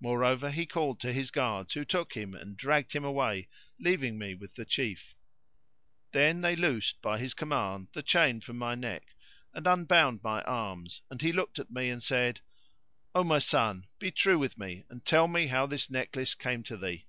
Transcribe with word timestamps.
Moreover 0.00 0.48
he 0.50 0.64
called 0.64 0.98
to 1.00 1.12
his 1.12 1.30
guards 1.30 1.74
who 1.74 1.84
took 1.84 2.14
him 2.14 2.32
and 2.34 2.56
dragged 2.56 2.94
him 2.94 3.04
away, 3.04 3.46
leaving 3.78 4.16
me 4.16 4.34
with 4.34 4.54
the 4.54 4.64
Chief. 4.64 5.14
Then 6.12 6.40
they 6.40 6.56
loosed 6.56 7.02
by 7.02 7.18
his 7.18 7.34
command 7.34 7.88
the 7.92 8.02
chain 8.02 8.40
from 8.40 8.56
my 8.56 8.74
neck 8.74 9.14
and 9.52 9.66
unbound 9.66 10.22
my 10.22 10.40
arms; 10.44 11.02
and 11.10 11.20
he 11.20 11.30
looked 11.30 11.58
at 11.58 11.70
me, 11.70 11.90
and 11.90 12.02
said, 12.02 12.40
"O 13.14 13.22
my 13.22 13.38
son, 13.38 13.86
be 13.98 14.10
true 14.10 14.38
with 14.38 14.56
me, 14.56 14.86
and 14.88 15.04
tell 15.04 15.28
me 15.28 15.48
how 15.48 15.66
this 15.66 15.90
necklace 15.90 16.34
came 16.34 16.62
to 16.62 16.78
thee." 16.78 17.04